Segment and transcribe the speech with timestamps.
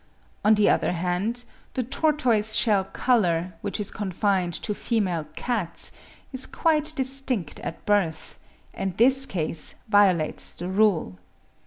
[0.43, 1.43] On the other hand,
[1.75, 5.91] the tortoise shell colour, which is confined to female cats,
[6.33, 8.39] is quite distinct at birth,
[8.73, 11.19] and this case violates the rule.